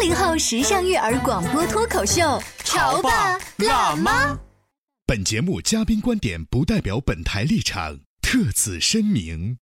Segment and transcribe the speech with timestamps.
[0.00, 2.22] 八零后时尚育儿广播脱口秀，
[2.64, 4.34] 潮爸辣妈。
[5.06, 9.58] 本节目嘉宾观点不代表本台立场，特此声明。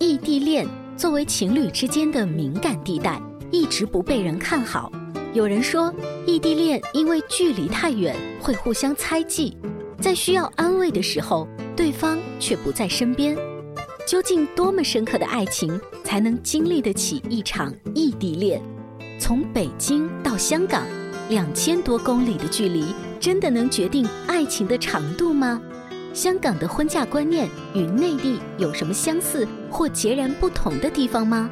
[0.00, 4.90] 异地恋作为情侣之间的敏感地带，一直不被人看好。
[5.32, 5.94] 有人说，
[6.26, 9.56] 异地恋因为距离太远，会互相猜忌，
[10.00, 13.38] 在需要安慰的时候，对方却不在身边。
[14.08, 18.60] 究竟多么深刻的爱情，才能经历得起一场异地恋？
[19.18, 20.82] 从北京到香港，
[21.28, 25.60] 两千多公里的距离，真的能决定爱情的长度吗？
[26.12, 31.50] 香港的婚嫁观念与内地有什么相似或截然不同的地方吗？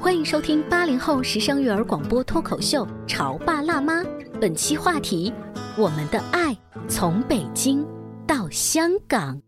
[0.00, 4.00] 欢迎收听八零后时尚育儿广播脱口秀《潮爸辣妈》，
[4.40, 5.32] 本期话题：
[5.76, 6.56] 我们的爱
[6.88, 7.84] 从北京
[8.26, 9.40] 到香港。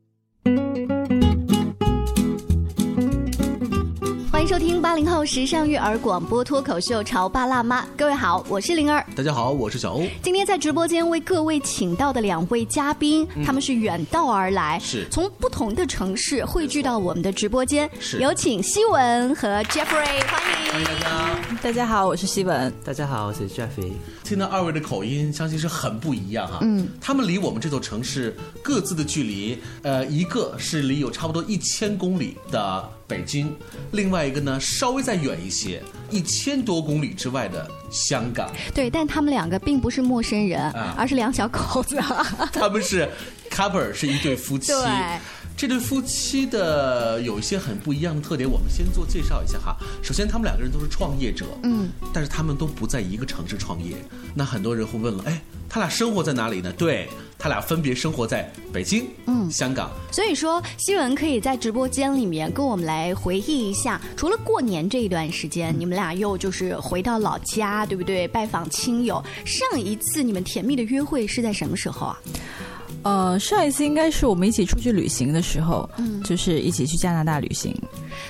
[4.51, 9.07] 收听八零后时尚育儿广播脱口秀《潮爸辣妈》，各位好，我是灵儿。
[9.15, 10.03] 大家好，我是小欧。
[10.25, 17.89] 今天在直播间为各位请到的两位嘉宾，他们是远道而来，是从不同的城市汇聚到我们的直播间。
[18.01, 20.85] 是有请希文和 Jeffrey，欢迎。
[20.85, 22.73] 大家，大家好，我是希文。
[22.85, 23.93] 大家好，我是 Jeffrey。
[24.25, 26.59] 听到二位的口音，相信是很不一样哈。
[26.63, 33.53] 嗯，他们离我们这座城市各自的距离，呃，一个是离有差不多一千公里的北京，
[33.91, 38.51] 另外一个呢稍微再远一些，一千多公里之外的香港。
[38.75, 41.99] 对，但他们两个并不是陌生人，啊而是两小口子。
[42.53, 43.09] 他们是
[43.51, 44.73] couple，是一对夫妻。
[44.73, 44.81] 对。
[45.57, 49.77] 这对夫妻的有一些很不一样的特点，我们先做介绍一下哈。
[50.03, 53.95] 首先，他们两个人都是创业者，嗯，但是他们都不在一个城市创业。
[54.35, 55.39] 那很多人会问了，哎，
[55.69, 56.73] 他俩生活在哪里呢？
[56.73, 59.91] 对他俩分别生活在北京、嗯香港。
[60.11, 68.27] 所以说，希文可以在直播间里面跟我们来回忆一下，除了过年这一段时间，你们俩又就是回到老家，对不对？
[68.29, 69.23] 拜访亲友。
[69.45, 72.19] 上一次你们甜蜜的约会是在什么时候啊？
[73.03, 77.75] 呃，上一次应该是我们一起出去旅行的时候，嗯就是一起去加拿大旅行。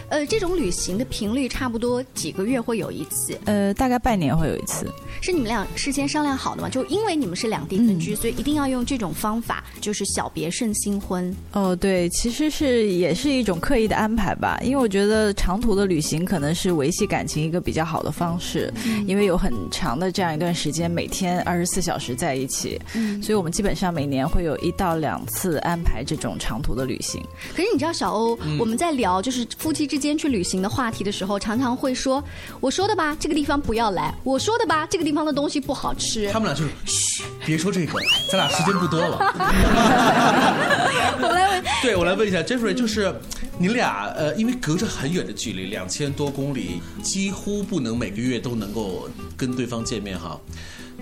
[0.08, 4.86] 呃，这种旅行的频率差不多几个月会有一次，呃，大概半年会有一次。
[5.20, 6.68] 是你们俩事先商量好的吗？
[6.68, 11.34] 就因为你们是两地分居，所以一定要用这种方法，就是小别胜新婚。
[11.52, 18.72] 哦，对，其实是也是一种刻意的安排吧，因为我觉得长途的旅行可能是维系感情一个比较好的方式，
[19.06, 27.22] 因为有很长的这样一段时间，每天二十四小时在一起，嗯所以我们基本上每年会有一到两次安排这种长途的旅行。
[27.54, 32.22] 可是你知道，小欧，我们在聊就是夫妻之间去旅行的话题的时候，常常会说
[32.60, 36.30] ：“我说的吧，这个地方不要来；我说的吧，这个地方的东西不好吃。
[36.30, 37.98] 他们俩就是，嘘， 别说这个，
[38.30, 39.18] 咱俩时间不多了。
[41.22, 43.14] 我来问， 对，我来问一下 Jeffrey，就是
[43.58, 50.38] 你俩呃，因为隔着很远的距离，两千多公里，几乎不能每个月都能够跟对方见面哈。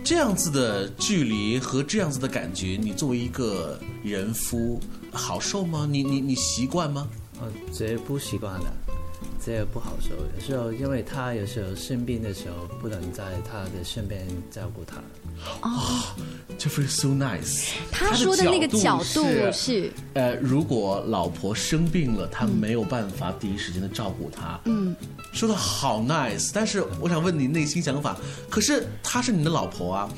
[0.05, 4.81] 这样子的距离和这样子的感觉，你作为一个人夫，
[5.13, 5.87] 好受吗？
[5.91, 7.09] 你你你习惯吗？
[7.41, 8.73] 啊，这不习惯了，
[9.45, 10.17] 这也不好说。
[10.37, 14.97] 有时候因为他有时候生病的时候，不能在他的身边照顾他。
[15.63, 16.03] 哦
[16.59, 17.71] ，Jeffrey so nice。
[17.93, 24.61] 他说的那个角度是是，呃，如果老婆生病了，他没有办法第一时间的照顾她。
[24.65, 24.97] 嗯，
[25.33, 28.17] 说的好 nice，但是我想问你内心想法，
[28.51, 30.11] 可是她是你的老婆啊，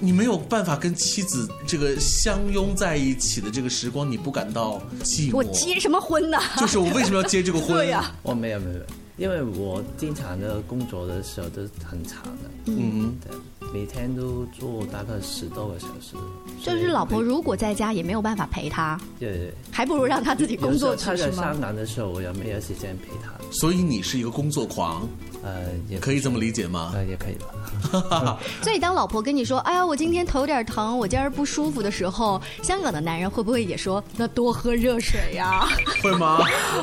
[0.00, 5.36] 你没有办法跟妻子这个相拥在一起的这个时光，你不感到寂寞？
[5.36, 6.38] 我结什么婚呢？
[6.58, 7.76] 就是我为什么要结这个婚？
[7.76, 8.80] 对呀我，没有没有，
[9.16, 12.50] 因为我经常的工作的时候都很长的。
[12.66, 16.16] 嗯，对，每天都做大概十多个小时。
[16.62, 21.60] 就是老婆如果在家也没有办法陪他，对对，还不如让他自己工作去他在是吗香？
[21.60, 23.32] 港的时候，我也没有时间陪他。
[23.50, 25.06] 所以你是一个工作狂，
[25.44, 26.92] 呃，也可以这么理解吗？
[26.94, 28.38] 呃，也可以吧。
[28.62, 35.66] 所以当老婆跟你说：“哎呀，我今天头有点疼，我今儿不舒服”的时候，香港的男人会不会也说：“那多喝热水呀、
[36.02, 36.38] 会吗？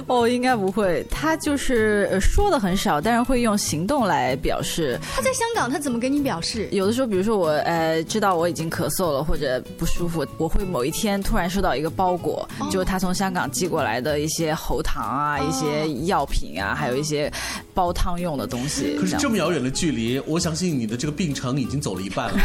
[0.08, 5.00] 哦，应该不会，他就是呃说的很少，但是会用行动来表示。
[5.16, 6.70] 他在香港，他怎么跟你表示？
[6.72, 17.32] 有的时候，比如说我呃知道我已经咳嗽了或者不舒服，我会某一天突然收到一个包裹，就是他从香港寄过来的一些喉糖啊、一些药品啊，还有一些
[17.74, 18.96] 煲汤用的东西。
[19.00, 22.40] 可是这么遥远的距离，我相信你的这个病程已经走了一半了，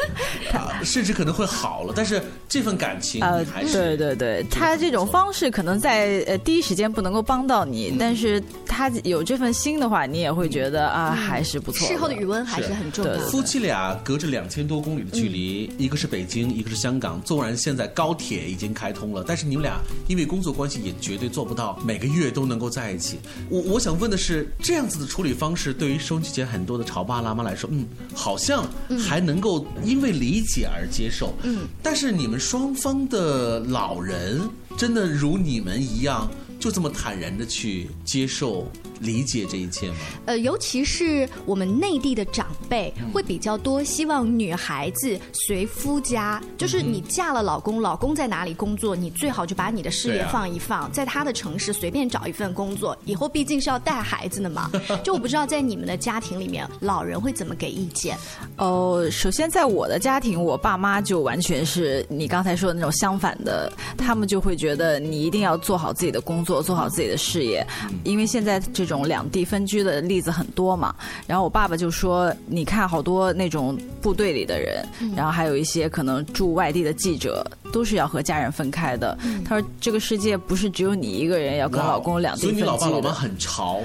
[0.58, 1.92] 啊甚至可能会好了。
[1.94, 11.86] 但是这份感情，还，是对对对，他这种方式可能在呃第一时间不能够帮到嗯你，但是他有这份心的话，你也会觉得啊还是不错。
[11.86, 13.20] 事后的余温还是很重要的。
[13.28, 17.20] 夫妻俩隔着两千多公里的距离，一个是北京，一个是香港。
[17.22, 19.78] 纵然现在高铁已经开通了，但是你们俩
[20.08, 23.18] 因为工作关系也绝对做不到每个月都能够在一起。
[23.50, 28.66] 我我想问的是，这样子的处理方式对于收音机前很多的潮爸辣妈来说，嗯，好像
[28.98, 31.34] 还能够因为理解而接受。
[31.42, 34.40] 嗯，但是你们双方的老人
[34.76, 38.70] 真的如你们一样，就这么坦然的去接受、
[39.00, 39.96] 理解这一切吗？
[40.26, 54.70] 呃，尤其是我们内地的长辈会比较多，希望女孩子随夫家，就是你嫁了老公，老公在哪里工作，你最好就把你的事业放一放，在他的城市随便找一份工作，以后毕竟是要带孩子的嘛。
[55.02, 58.16] 就我不知道在你们的家庭里面，老人会怎么给意见？
[58.56, 67.66] 哦，首先在我的家庭，我爸妈就完全是你刚才说的那种相反的，他们就会觉得你一定要做好自己的工作，做好自己的事业，
[68.04, 70.94] 因为现在这种两地分居的例子很多嘛。
[71.26, 74.84] 然后我爸爸就说，你看好多那种部队里的人，
[75.16, 79.16] 然后还有一些可能驻外地的记者，都是要和家人分开的。
[79.44, 82.70] 他说，这个世界不是只有你一个人要跟老公两地分居所以。
[82.70, 83.80] 你老爸老妈很潮。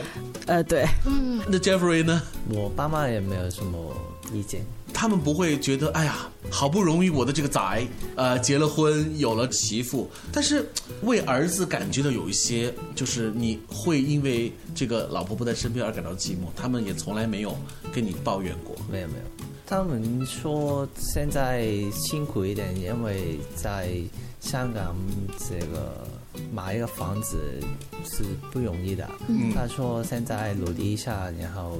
[0.47, 0.85] 呃，对，
[1.47, 2.21] 那 Jeffrey 呢？
[2.49, 3.77] 我爸妈也没有什么
[4.33, 4.61] 意见。
[4.97, 7.59] 他们不会觉得，哎呀，好不容易我的这个仔，
[8.15, 10.65] 呃，结了婚，有了媳妇，但是
[11.01, 17.53] 为儿子感觉到有一些，就是你会因为这个老婆不在身边而感到寂寞，他们也从来没有
[17.93, 18.73] 跟你抱怨过。
[18.89, 23.89] 没有没有，他们说现在辛苦一点，因为在
[24.39, 24.95] 香港
[25.37, 26.07] 这个
[26.53, 27.37] 买一个房子
[28.05, 29.05] 是不容易的。
[29.27, 31.79] 嗯他说现在努力一下，然后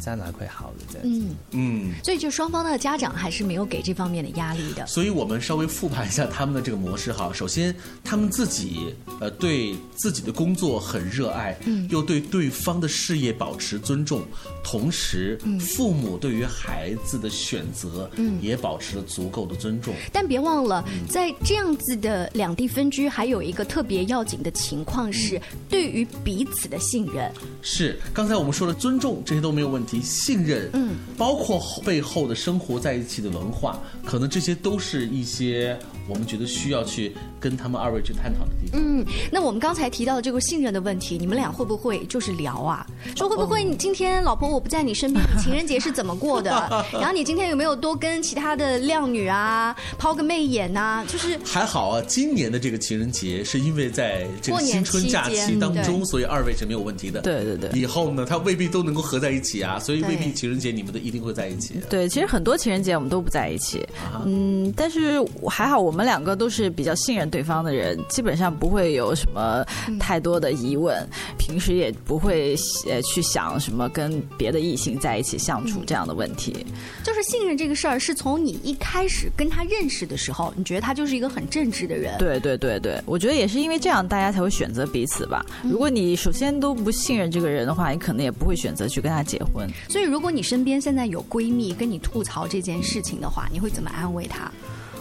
[0.00, 1.26] 将来会好的这样子。
[1.52, 4.86] 嗯，嗯，所以就双方的家长还是没有给这方面的压力的。
[4.86, 7.30] 所以我们稍微复盘一下他们的这个模式哈。
[7.32, 14.22] 首先，他们自己呃对自己的工作很热爱，嗯，又对对方的事业保持尊重，
[14.62, 19.94] 同时，父母对于孩子的选择，嗯，也保持了足够的尊重。
[20.12, 27.30] 但别忘了，在这样子的两地分居，还有一个特别要紧的情况是，对于彼此的信任。
[27.62, 35.78] 是，刚才我们说了尊重这些都没有问题，信任，嗯，包括背后的生活在一起的文化，可能这些都是一些
[36.08, 38.80] 我们觉得需要去跟他们二位去探讨的地方。
[38.80, 42.86] 嗯，那我们刚才提到的这个信任的问题，你们俩会不会就是聊啊？
[43.16, 46.50] 说会不会你今天老婆我不在你身边，你情人节是怎么过的？
[46.92, 57.20] 然后你今天有没有多跟其他的靓女啊抛个媚眼呐、就是还好啊，今年的这个情人节是因为在这个新春假期当中，对所以二位是没有问题的。
[57.20, 61.74] 对对对以后呢，他未必都能够合在一起啊，所以未必情人节你们都一定会在一起。
[61.88, 63.80] 对，其实很多情人节我们都不在一起，
[64.12, 69.64] 啊嗯，但是还好我们两个都是比较信任对方的人，基本上不会有什么
[69.98, 71.06] 太多的疑问，
[71.38, 72.56] 平时也不会
[72.88, 76.66] 呃去想什么跟别的异性在一起相处这样的问题。
[77.02, 82.18] 就是信任这个事儿，是从你一开始跟他认识的时候，你觉得他就是一个很正直的人。
[82.18, 85.44] 对对对对，我觉得也是因为这样，大家才会选择彼此吧。
[85.62, 89.68] 如果你首先都不信任这个人的话，你可能也不会选择去跟他结婚。
[89.88, 94.50] 所以，如果你身边现在有闺蜜跟你吐槽这件事情的话，你会怎么安慰她？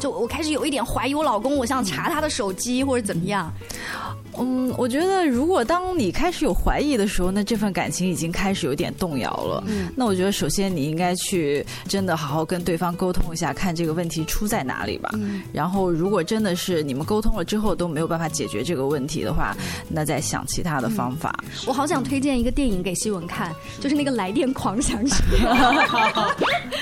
[0.04, 3.50] 就我开始有一点怀疑我老公，我想查他的手机或者怎么样。
[4.38, 9.64] 嗯，我觉得如果当你开始有怀疑的时候，那这份感情已经开始有点动摇了。
[9.96, 15.10] 那我觉得首先你应该去真的好好跟对方沟通一下，看这个问题出在哪里吧。
[15.54, 19.56] 然后如果真的是你们沟通了之后都没有办法解决这个问题的话，
[19.88, 21.34] 那再想其他的方法。
[21.66, 25.24] 我好想推荐一个电影给希文看，就是那个《来电狂想曲》。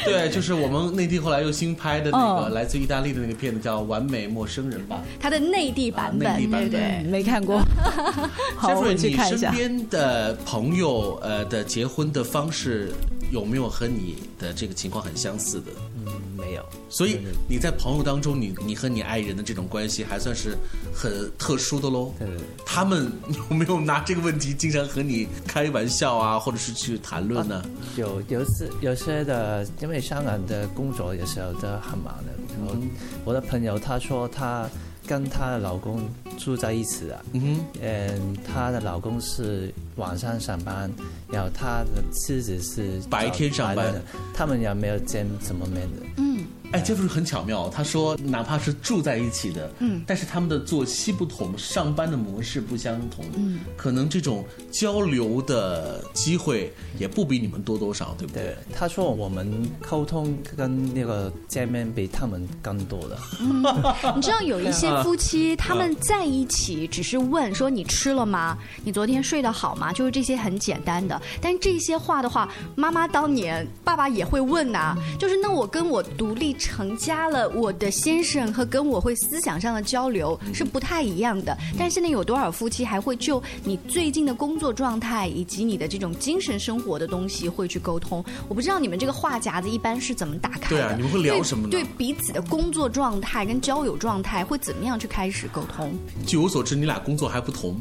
[0.04, 5.02] 对，就是我们内地后来又新拍的那个嗯来自意大利的那个片子叫《完美陌生人》吧。
[5.20, 7.04] 它的内地版本，啊内地版本对对？
[7.10, 7.62] 没看过，
[8.58, 9.52] 好，我去看一下。
[9.52, 12.92] 身边的朋友呃的结婚的方式
[13.32, 15.72] 有没有和你的这个情况很相似的？
[15.98, 16.06] 嗯
[16.38, 16.66] 没有。
[16.90, 20.58] 所以你在朋友当中，你你和你爱人的这种关系还算是
[20.94, 22.14] 很特殊的喽。
[22.18, 23.12] 对对对他们
[23.50, 27.64] 有没有拿这个问题经常和你开玩笑啊，或者是去谈论呢？
[27.96, 32.32] 有有时有些的，因为香港的工作有时候都很忙的。
[32.58, 32.76] 然后
[33.24, 34.70] 我的朋友他说她
[35.12, 40.90] 跟她的老公住在一起啊，嗯哼，嗯，她的老公是晚上上班，
[41.30, 43.92] 然后她的妻子是白天上班。
[43.92, 44.02] 的，
[44.34, 46.06] 他们也没有见什么面的。
[46.16, 46.31] 嗯，
[46.72, 47.70] 哎，这不是很巧妙？
[47.70, 58.44] 他说，哪怕是住在一起的，嗯，但是他们的作息不同，上班的模式不相同，嗯，可能这种交流的机会也不比你们多多少，对不对？
[58.44, 63.18] 对，他说我们沟通跟那个见面比他们更多的。
[64.16, 68.58] 你知道有一些夫妻他们在一起只是问说你吃了吗？
[68.84, 69.92] 你昨天睡得好吗？
[69.92, 71.22] 就是这些很简单的。
[71.42, 81.58] 但这些话的话，妈妈当年爸爸也会问呐、就是那我跟我独立成家了，我的先生和跟我会思想上的交流是不太一样的。
[81.78, 88.24] 但是现在有多少夫妻还会就你最近的工作状态以及你的这种精神生活的东西会去沟通？
[88.48, 90.68] 我不知道你们这个话匣子一般是怎么打开的？
[90.70, 95.92] 对啊你们会聊什么呢对对彼此的工作状态跟交友状态会怎么样去开始沟通？
[96.28, 97.76] 据我所知，你俩工作还不同。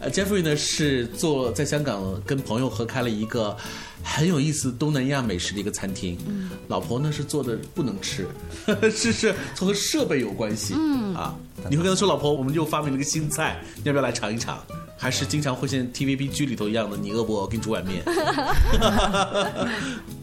[0.00, 3.54] 呃，Jeffrey 呢是做在香港跟朋友合开了一个
[4.02, 6.18] 很有意思东南亚美食的一个餐厅。
[6.26, 8.26] 嗯，老婆呢是做的不能吃，
[8.90, 10.74] 是是和设备有关系。
[10.76, 11.34] 嗯啊，
[11.70, 14.58] 你会跟他说，老婆，我们又发明了个新菜，你要不要来尝一尝？
[14.96, 17.40] 还是经常会像 TVB 剧里头一样的，你饿不饿？
[17.42, 18.02] 我给你煮碗面。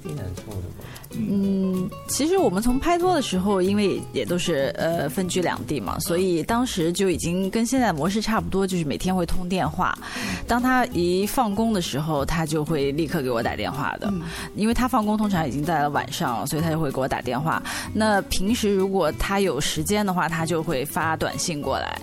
[0.01, 0.85] 挺难做的吧？
[1.11, 9.97] 嗯，其实我们从拍拖的时候，因为也都是呃分居两地嘛，所以当时就已经跟现在模式差不多，就是每天会通电话。
[10.47, 14.11] 当他一放工的时候，他就会立刻给我打电话的，
[14.55, 17.61] 因为他放工通常已经在了晚上，所以他就会给我打电话。
[17.93, 21.99] 那平时如果他有时间的话，他就会发短信过来。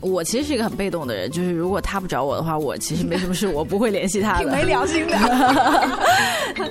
[0.00, 4.38] 我其实是一个很被动的人，就是如果他不找我的话，我其实没什么事，我不会联系他的。
[4.40, 5.16] 挺没良心的。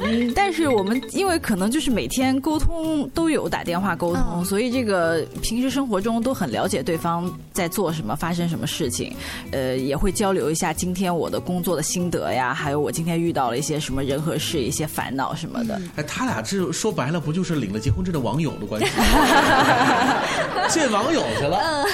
[0.01, 9.15] 嗯， 但是我们因为可能就是每天沟通都有打电话沟通，嗯所以这个平时生活中都很了解对方在做什么，发生什么事情，
[9.51, 15.81] 呃，也会交流一下今天我的工作的心得呀，还有我今天遇到了一些什么人和事、一些烦恼什么的。
[15.95, 18.91] 哎，他俩这说白了不就是领了结婚证的网友的关系？
[20.69, 21.85] 见网友去了，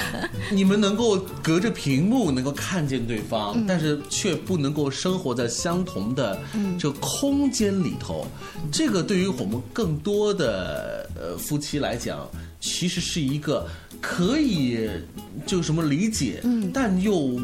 [0.50, 6.40] 你们能够隔着屏幕能够看见对方，但是却不能够生活在相同的
[6.78, 8.26] 这个空间里头。
[8.72, 12.26] 这个对于我们更多的呃夫妻来讲，
[12.60, 13.68] 其实是一个
[14.00, 14.88] 可以
[15.44, 16.70] 就什么理解，嗯。
[16.72, 17.38] 但又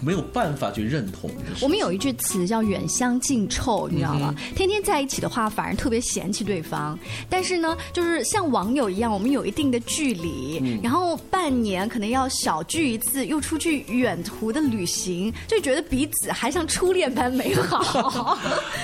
[0.00, 1.30] 没有办法去认同。
[1.60, 4.34] 我们有一句词叫“远香近臭”，你知道吗？
[4.54, 6.98] 天天在一起的话，反而特别嫌弃对方。
[7.28, 17.82] 但是呢，就是像网友一样，我们有一定的距离，然后半年可能要小聚一次，又出去远途的旅行，就觉得彼此还像初恋般美好。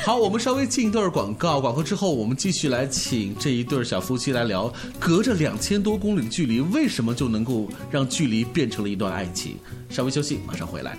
[0.05, 9.57] 好，我们稍微进一段广告，广告之后我们继续来请这一对小夫妻来聊，隔着两千多公里的距离，为什么就能够让距离变成了一段爱情？
[9.89, 10.97] 稍微休息，马上回来。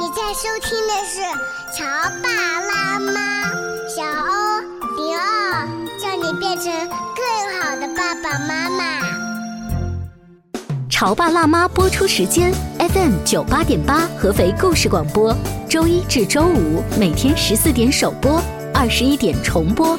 [0.00, 1.20] 你在收听的是
[1.76, 1.84] 《潮
[2.22, 3.50] 爸辣妈》，
[3.88, 4.60] 小欧
[4.96, 5.66] 零二，
[5.98, 6.72] 叫你变成
[7.16, 9.00] 更好的爸爸妈妈。
[10.88, 15.36] 《潮爸辣妈》播出时间：FM 九八点八，合肥故事广播，
[15.68, 18.40] 周一至周五每天十四点首播，
[18.72, 19.98] 二十一点重播。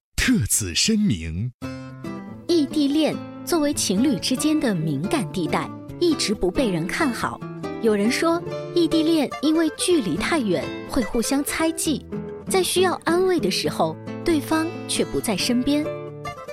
[0.23, 1.51] 特此声明。
[2.47, 5.67] 异地恋作为情侣之间的敏感地带，
[5.99, 7.41] 一直不被人看好。
[7.81, 8.39] 有人说，
[8.75, 12.05] 异地恋因为距离太远，会互相猜忌，
[12.47, 15.83] 在需要安慰的时候，对方却不在身边。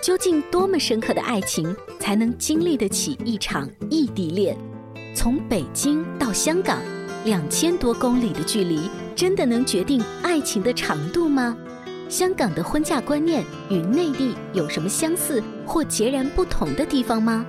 [0.03, 4.57] 究竟多么深刻的爱情，才能经历得起一场异地恋？
[5.15, 6.81] 从北京到香港，
[7.27, 11.55] 两千多公里的距离，真的能决定爱情的长度吗？
[12.09, 17.45] 香港的婚嫁观念与内地有什么相似或截然不同的地方吗？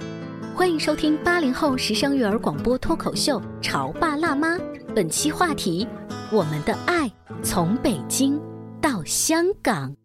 [0.53, 4.55] 欢迎收听八零后时尚育儿广播脱口秀《潮爸辣妈》，
[4.93, 5.87] 本期话题：
[6.29, 7.09] 我们的爱
[7.41, 8.37] 从北京
[8.81, 9.95] 到香港。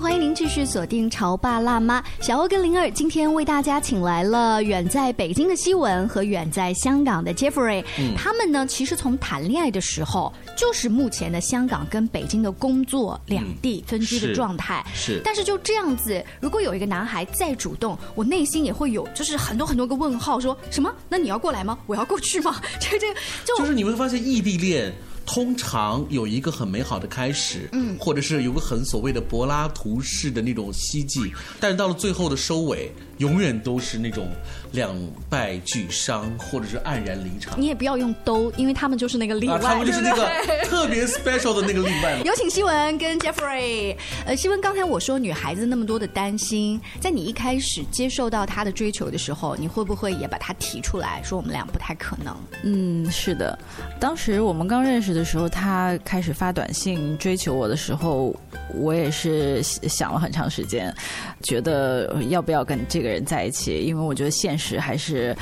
[0.00, 2.00] 欢迎您继续锁定《潮爸辣妈》。
[2.22, 7.84] 小欧跟灵儿今天为大家请来了远在北京的希文和远在香港的 Jeffrey。
[7.98, 14.82] 嗯他们呢，其实从谈恋爱的时候，就是目前的香港跟北京的工作两地分居的状态。
[14.94, 20.90] 是但是就这样子，如果有一个男孩再主动，我内心也会有就是很多很多个问号，说什么？
[21.10, 21.78] 那你要过来吗？
[21.86, 22.58] 我要过去吗？
[22.80, 24.94] 这个这个就就是你会发现异地恋。
[25.32, 27.96] 通常有一个很美好的开始，嗯。
[28.00, 34.28] 或者是有个很所谓的柏拉图式的那种希冀，但是到了最后的收尾，永远都是那种
[34.72, 34.94] 两
[35.28, 37.60] 败俱伤，或者是黯然离场。
[37.60, 40.26] 你也不要用都，因为他们就是那个例外，啊，他们就是那个
[40.64, 42.18] 特别 special 的那个例外。
[42.24, 43.94] 有请希文跟 Jeffrey。
[44.24, 52.34] 呃，希文，刚才我说女孩子那么多的担心，在你一开始接受到他的追求的时候，你会不会也把他提出来说我们俩不太可能？
[52.64, 53.58] 嗯，是的，
[54.00, 58.34] 当时我们刚认识的时候，他开始发短信追求我的时候，
[58.74, 60.94] 我也是想了很长时间，
[61.42, 65.36] 觉得要不要跟这个人在一起，因为我觉得现实还是。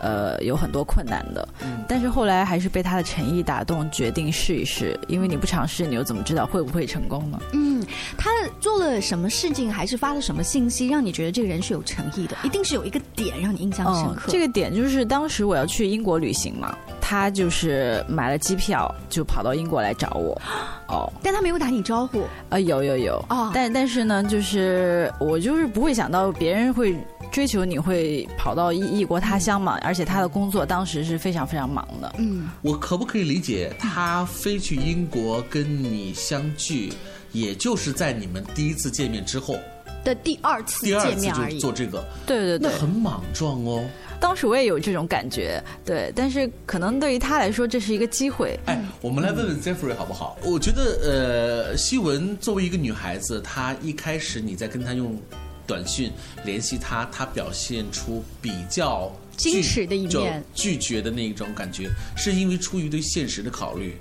[0.00, 1.48] 呃，有很多困难的，
[1.88, 4.98] 但是后来还是被他的诚意打动，决定试一试。
[5.08, 7.40] 因为你不尝试，你又怎么知道会不会成功呢？
[7.52, 7.82] 嗯，
[8.18, 8.28] 他
[8.60, 12.36] 做了什么事情，还是发了什么信息，让你觉得这个人是有诚意的？
[12.42, 14.26] 一定是有一个点让你印象深刻。
[14.26, 20.40] 哦这个点就是当时我要去英国旅行嘛，他就是买了机票，就跑到英国来找我。
[20.88, 22.24] 哦，但他没有打你招呼。
[22.48, 26.96] 啊，有有有哦但但是呢，就是我就是不会想到别人会
[27.30, 32.14] 追求你会跑到异异国他乡嘛，而且他的工作当时是非常非常忙的。
[32.16, 36.90] 嗯，我可不可以理解他飞去英国跟你相聚，
[37.32, 39.58] 也就是在你们第一次见面之后，
[40.04, 41.54] 的第二次第二次见面而已。
[41.54, 43.84] 就做这个，对对对那很莽撞哦。
[44.24, 48.58] 当时我也有这种感觉，对，但是可能对于他来说这是一个机会。
[48.64, 50.38] 哎，我们来问问 Jeffrey 好不好？
[50.42, 55.20] 我觉得，呃，希文作为一个女孩子，她一开始你在跟她用
[55.66, 56.10] 短信
[56.42, 63.94] 联系她，她表现出比较矜持的一就面拒绝的那一种感觉，是因为出于对现实的考虑。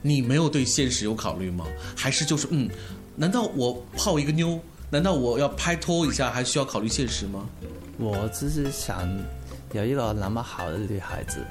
[0.00, 1.66] 你没有对现实有考虑吗？
[1.94, 2.70] 还是就是嗯，
[3.14, 4.58] 难道我泡一个妞？
[4.88, 7.46] 难道我要拍拖一下还需要考虑现实吗？
[7.98, 9.06] 我只是想
[9.72, 11.44] 有一个那么好的女孩子，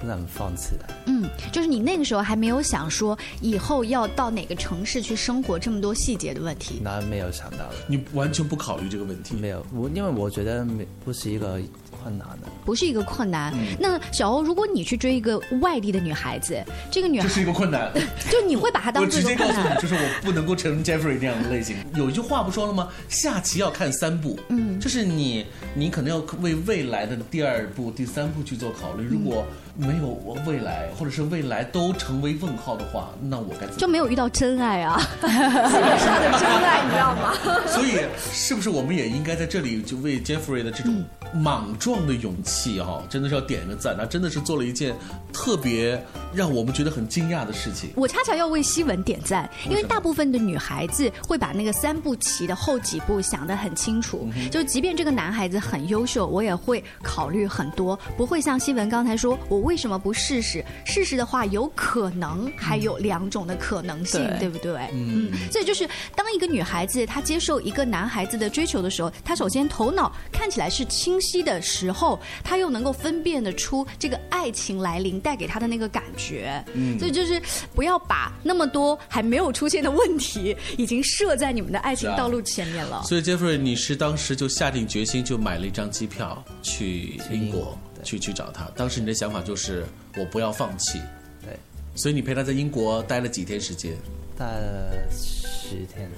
[0.00, 0.86] 不能放弃的。
[1.06, 6.80] 嗯，就是你那个时候还没有想说以后要到哪个城市去生活这么多细节的问题。
[6.82, 9.36] 那没有想到的，你完全不考虑这个问题。
[9.36, 11.60] 没有，我因为我觉得没不是一个
[12.02, 12.48] 困难的。
[12.64, 13.52] 不是一个困难。
[13.54, 17.90] 嗯那小欧，如果你去追一个外地的女孩子，这个女孩这是一个困难。
[18.30, 19.64] 就你会把她当我直做一个困难，。
[19.64, 21.76] 接告诉你就是我不能够成 Jeffrey 这样的类型。
[21.94, 22.88] 有一句话不说了吗？
[23.08, 29.06] 下棋要看三步，嗯，就是你你可能要为未来的第二步、第三步去做考虑。
[29.06, 29.44] 如果
[29.76, 30.08] 没有
[30.46, 37.32] 未来，或者是未来都成为问号的话，那我该怎么就没有遇到真爱啊， 他的真爱，你知道吗？
[37.66, 38.00] 所以，
[38.32, 44.94] 是不是我们也应该在这里就为 Jeffrey 的这种莽撞的勇气哈、真的是要点个赞，他真的是做了一件
[45.32, 46.02] 特别
[46.34, 47.90] 让我们觉得很惊讶的事情。
[47.96, 54.28] 我恰恰要为希文点赞，因为大部分的女孩子会把那个三步棋的后几步想得很清楚。
[54.50, 60.64] 就即便这个男孩子很优秀，我也会考虑很多，不会像西文刚才说，我为什么不试试？
[60.84, 64.88] 试试的话，有可能还有两种的可能性，对对不对？
[64.92, 76.62] 嗯所以就是当一个女孩子她接受一个男孩子的追求的时候，她首先头脑看起来是清晰的时候，他又能够分辨得出这个爱情来临带给他的那个感觉。
[76.74, 77.40] 嗯所以就是
[77.74, 83.02] 不要把那么多还没有出现的问题，已经设在你们的爱情道路前面了。
[83.04, 88.64] 所以 Jeffrey，你是当时就下定决心就买了一张机票去英国英国去去找他。
[88.76, 89.86] 当时你的想法就是
[90.18, 91.00] 我不要放弃，
[91.42, 91.58] 对，
[91.94, 93.96] 所以你陪他在英国待了几天时间？
[94.36, 96.10] 待了十天，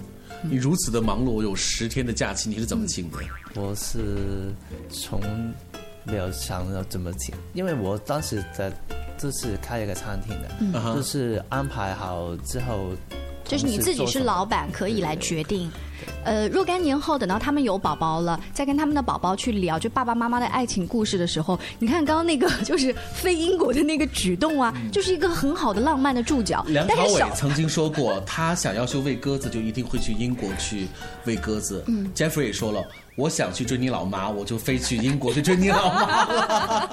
[0.43, 3.19] 你如此的忙碌，有十天的假期，你是怎么请的？
[3.55, 4.53] 我是
[4.91, 5.21] 从
[6.05, 8.73] 没有想到怎么请，因为我当时在
[9.17, 12.91] 就是开一个餐厅的，就是安排好之后，
[13.45, 15.71] 就是你自己是老板，可以来决定。
[16.25, 26.65] 呃，若干年后，等到他们有宝宝了，再跟他们的宝宝去聊，就爸爸妈妈的爱情故事的时候，你看刚刚那个 就是飞英国的那个举动啊，就是一个很好的浪漫的注脚。
[26.69, 30.87] 梁朝伟曾经说过，他想要去喂鸽子，就一定会去英国去
[31.25, 31.83] 喂鸽子。
[31.87, 36.90] 嗯 Jeffrey 也说了，我想去追你老妈，我就飞去英国去追你老妈了。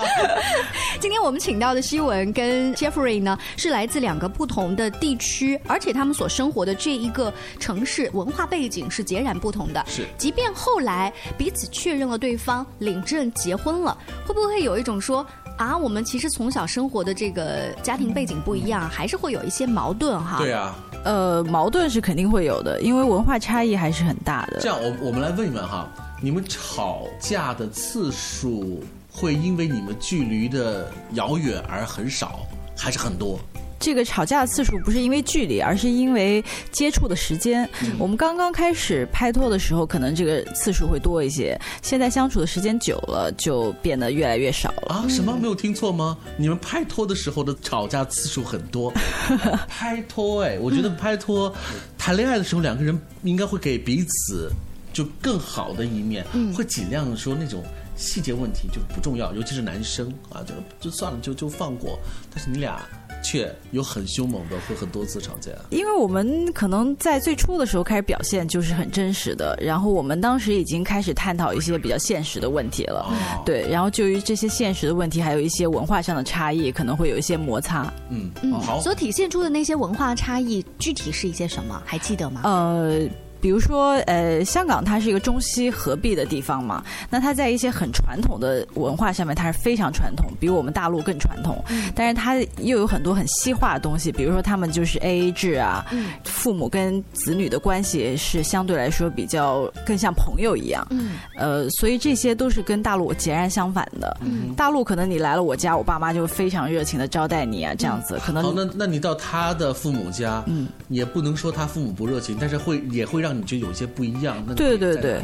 [1.00, 9.82] 今天我们请到的希文跟 Jeffrey 呢，是来自两个不同的地区，而且他们所生活的这一个城市文化背景是截然不同的。
[9.88, 15.26] 是即便后来彼此确认了对方，领证结婚了，会不会有一种说？
[15.58, 20.38] 啊，我们其实从小生活的这个家庭背景不一样，还是会有一些矛盾哈。
[20.40, 24.60] 对啊，呃，矛盾是肯定会有的，因为文化差异还是很大的。
[24.60, 25.86] 这样，我我们来问一问哈，
[26.22, 32.42] 你们吵架的次数会因为你们距离的遥远而很少，
[32.78, 33.40] 还是很多？
[33.80, 37.68] 这个吵架的次数不是因为距离，而是因为接触的时间。
[37.98, 44.96] 我们刚刚开始拍拖的时候，可能这个次数会多一些，现在相处的时间久了，就变得越来越少了。
[44.96, 45.08] 啊？
[45.08, 46.18] 什么没有听错吗？
[46.36, 48.92] 你们拍拖的时候的吵架次数很多，
[49.70, 51.56] 拍拖哎，我觉得拍拖
[51.98, 54.52] 谈恋爱的时候，两个人应该会给彼此
[54.94, 56.26] 就更好的一面，
[56.56, 57.64] 会尽量说那种。
[58.02, 62.00] 细节问题就不重要，尤其是男生啊，就就算了，就就放过。
[62.34, 62.82] 但是你俩
[63.22, 65.52] 却有很凶猛的，会很多次吵架。
[65.70, 77.94] 因为我们可能在最初的时候开始表现就是很真实的，然后我们当时已经开始探讨一些比较现实的问题了，哦对，然后就于这些现实的问题，还有一些文化上的差异，可能会有一些摩擦。
[78.10, 78.80] 嗯嗯，好。
[78.80, 81.84] 所体现出的那些文化差异，具体是一些什么？
[81.86, 82.44] 还记得吗？
[82.46, 83.02] 呃。
[83.42, 91.64] 比如说，呃，香港它是一个中西合璧的地方嘛，那它在一些很传统的文化上面，它是非常传统，比我们大陆更传统。
[91.96, 95.86] 但是它又有很多很西化的东西，比如说他们就是 A A 制啊，
[96.24, 100.86] 父母跟子女的关系是相对来说比较更像朋友一样。
[100.90, 104.18] 嗯，呃，所以这些都是跟大陆截然相反的。
[104.22, 114.44] 嗯大陆可能你来了我家，我爸妈就非常热情的招待你啊，这样子可能好，那那你到他的父母家，嗯，也不能说他父母不热情，但是会也会让你觉得有些不一样。
[114.48, 115.20] 那对对对。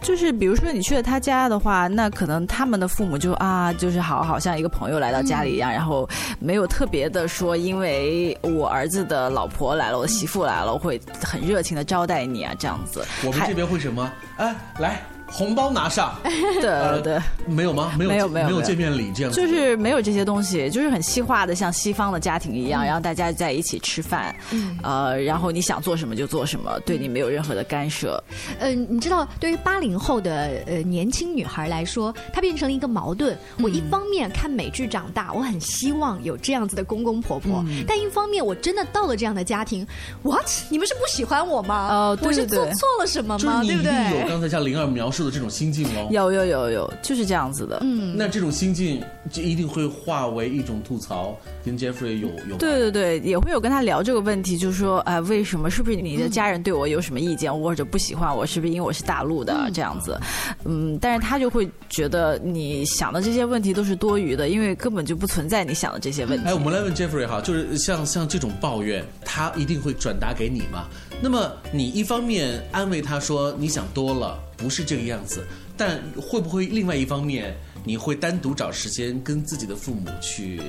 [0.00, 13.04] 就是比如说你去了他家的话，那可能他们的父母就啊，就是好好像一个朋友来到家里一样，然后没有特别的说，因为我儿子的老婆来了，我媳妇来了，我会很热情的招待你啊，这样子。
[13.26, 14.08] 我们这边会什么？
[14.36, 16.14] 哎，来，红包拿上。
[16.60, 17.92] 对对，没有吗？
[17.98, 19.40] 没有，没有没有没有见面礼这样子。
[19.40, 24.34] 就是没有这些东西，就是很西化的，像西方的家庭一样，然后大家在一起吃饭，
[24.82, 28.22] 呃，然后你想做什么就做什么，对你没有任何的干涉。
[28.58, 33.36] 呃，你知道，对于八零后的呃年轻女孩来说，她变成了一个矛盾。
[33.62, 39.86] 我一方面看美剧长大，我很希望有这样子的公公婆婆，但一方面我真的到了这样的家庭
[40.22, 40.46] ，what？
[40.70, 41.88] 你们是不喜欢我吗？
[41.90, 43.62] 哦对我是做错了什么吗？
[43.64, 43.92] 对不对？
[43.92, 46.08] 定有刚才像灵儿描述的这种心境哦。
[46.10, 47.78] 有有有有，就是这样子的。
[47.82, 55.70] 嗯，那这种心境就一定会化为一种吐槽，跟 Jeffrey 有有对对对，也会有跟他聊这个问题，就是说，哎、为什么？
[55.70, 58.44] 是不是你的家人对我有什么意见，或者不喜欢我？
[58.46, 60.18] 是不是因为我是大陆的、这样子？
[60.64, 66.44] 嗯，但是他就会觉得你想的这些问题都是多余的，因为根本就不存在你想的这些问题。
[66.46, 70.86] 哎，我们来问 Jeffrey 哈，就是像像这种抱怨，他一定会转达给你嘛？
[71.20, 80.60] 那么你一方面安慰他说你想多了，不是这个样子，但会不会另外一方面你会单独找时间跟自己的父母去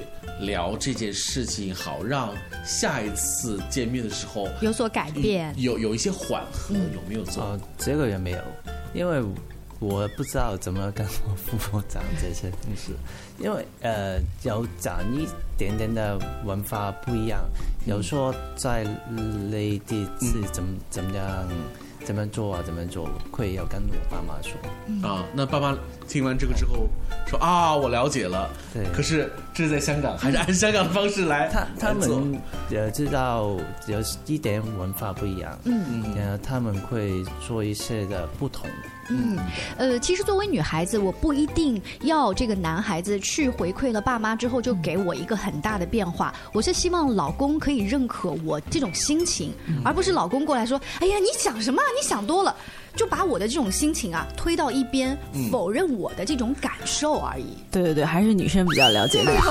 [0.42, 5.54] 聊这件事情，好让下一次见面的时候有所改变。
[5.58, 7.44] 有有一些缓和，有没有做？
[7.44, 8.40] 哦，这个也没有，
[8.94, 9.22] 因为
[9.80, 12.94] 我不知道怎么跟我父母讲这些东西，
[13.40, 17.44] 因为呃，有讲一点点的文化不一样，
[17.88, 18.84] 有说在
[19.50, 21.50] 内地是怎么怎么样。
[22.10, 22.64] 怎么做啊？
[22.66, 23.08] 怎么做？
[23.30, 25.08] 会要跟我爸妈说。
[25.08, 26.90] 啊，那爸妈听完这个之后
[27.28, 28.50] 说啊，我了解了。
[28.74, 28.84] 对。
[28.92, 31.48] 可是这是在香港，还是按香港的方式来？
[31.50, 38.68] 他他们也知道有一点文化不一样，嗯然后他们会做一些的不同。
[39.10, 39.38] 嗯，
[39.78, 46.34] 呃，其实作为女孩子，我不一定要这个男孩子去回馈了爸妈之后就给我一个很大的变化。
[46.54, 51.86] 我是希望老公可以认可我这种心情，而不是老公过来说：“哎呀，你想什么啊？
[52.00, 52.56] 你想多了。”
[52.96, 57.46] 就把我的这种心情啊推到一边，嗯否认我的这种感受而已。
[57.72, 59.36] 对对对，还是女生比较了解女生。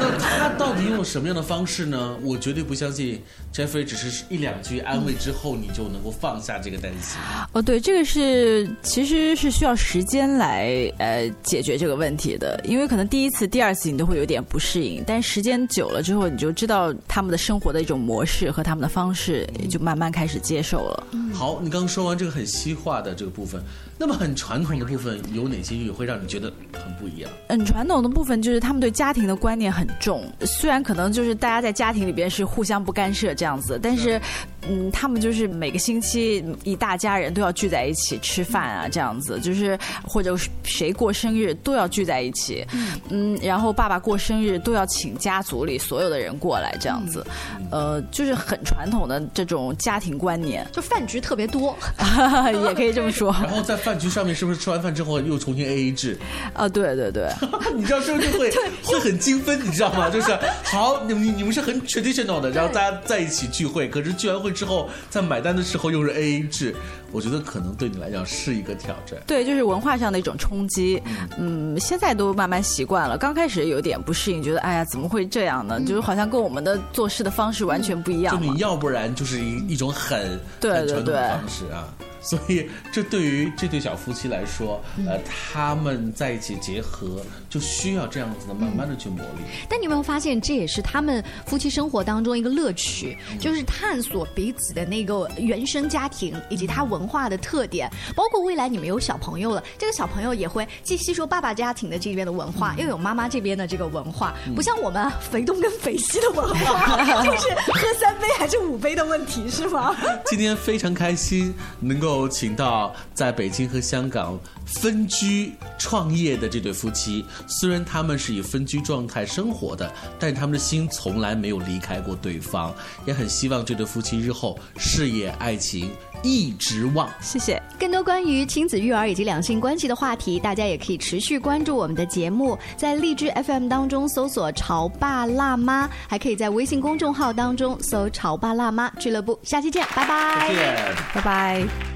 [0.00, 2.16] 那他到底用了什么样的方式呢？
[2.22, 7.18] 我绝对不相信 Jeffrey 只是一两句安慰之后，你就能够放下这个担心。
[7.52, 21.06] 哦，对，这个是其实是需要时间来呃解决这个问题的，因为可能第一次、第二次你都会有点不适应，但时间久了之后，你就知道他们的生活的一种模式和他们的方式，也就慢慢开始接受了。
[21.32, 23.60] 好，你刚说完这个很西化的这个部分，
[23.98, 27.30] 那么很传统的部分有哪些语会让你觉得很不一样？
[27.48, 34.20] 很，传统的部分就是他们对家庭的观念很重，虽然可能就是大家在家庭里边是互相不干涉这样子，但是，
[34.68, 42.66] 嗯，他们就是每个星期一大家人都要聚在一起吃饭啊，这样子，就是或者谁过生日都要聚在一起，
[43.10, 47.24] 嗯，然后爸爸过生日都要请家族里所有的人过来这样子，
[47.70, 51.76] 呃，就是很传统的这种家庭观念，就饭局特别多，
[52.66, 53.34] 也可以这么说。
[53.42, 56.18] 然后在饭局上面，是不是吃完饭之后又重新 A A 制？
[56.52, 57.30] 啊，对对对，
[57.74, 58.50] 你知道这就会
[58.84, 60.10] 会很精分，你知道吗？
[60.10, 66.74] 就是好，你们你们是很 traditional 的，然后大家在一起聚会，可是聚完会之后，在买单的时候又是 A A 制，
[67.12, 69.18] 我觉得可能对你来讲是一个挑战。
[69.26, 71.02] 对，就是文化上的一种冲击。
[71.36, 75.78] 嗯，现在都慢慢习惯了，刚开始有点不适应，觉得哎呀，怎么会这样呢？
[75.80, 78.34] 就是好像跟我们的做事的方式完全不一样。
[78.34, 81.92] 就你要不然就是一一种很对对的方式啊。
[82.28, 89.42] 所以，这对于这对小夫妻来说，呃，他们在一起结合就需要这样子的，慢慢的去磨砺。
[89.68, 109.94] 但你有没有发现，这也是他们夫妻生活当中一个乐趣，就是探索彼此的那个原生家庭以及他文化的特点，包括未来你们有小朋友了，这个小朋友也会既吸收爸爸家庭的这边的文化，又有妈妈这边的这个文化，不像我们啊肥东跟肥西的文化， 就是喝三杯还是五杯的问题，是吗？
[110.26, 117.24] 今天非常开心，能够请到在北京和香港分居创业的这对夫妻。
[117.46, 122.72] 虽然他们是以分居状态生活的，但他们的心从来没有离开过对方。
[123.04, 125.90] 也很希望这对夫妻日后事业爱情
[126.22, 127.08] 一直旺。
[127.20, 127.60] 谢谢。
[127.78, 139.38] 更多关于亲子育儿以及两性关系的话题，大家也可以持续关注我们的节目，在荔枝 FM 当中搜索“潮爸辣妈”，还可以在微信公众号当中搜“潮爸辣妈俱乐部”。
[139.44, 141.95] 下期见，拜拜，再见，拜拜。